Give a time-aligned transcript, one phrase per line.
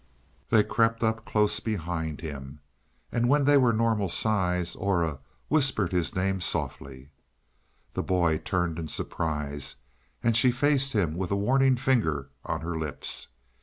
[0.49, 2.59] They crept up close behind him,
[3.11, 7.11] and when they were normal size Aura whispered his name softly.
[7.93, 9.75] The boy turned in surprise
[10.23, 13.27] and she faced him with a warning finger on her lips.